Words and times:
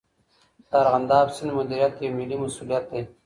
د 0.69 0.71
ارغنداب 0.81 1.27
سیند 1.35 1.51
مدیریت 1.57 1.93
یو 2.03 2.15
ملي 2.17 2.37
مسئولیت 2.43 2.83
دی. 2.91 3.01